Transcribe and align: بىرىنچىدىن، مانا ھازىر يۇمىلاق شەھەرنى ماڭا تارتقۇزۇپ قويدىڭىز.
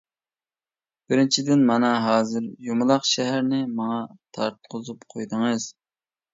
بىرىنچىدىن، 1.13 1.65
مانا 1.67 1.91
ھازىر 2.07 2.49
يۇمىلاق 2.69 3.07
شەھەرنى 3.11 3.61
ماڭا 3.79 4.03
تارتقۇزۇپ 4.41 5.09
قويدىڭىز. 5.15 5.73